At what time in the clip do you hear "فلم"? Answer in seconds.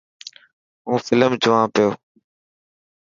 1.07-1.31